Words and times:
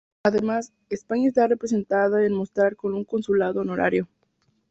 Además, 0.23 0.73
España 0.89 1.27
está 1.27 1.45
representada 1.45 2.25
en 2.25 2.33
Mostar 2.33 2.75
con 2.75 2.95
un 2.95 3.03
consulado 3.05 3.61
honorario. 3.61 4.07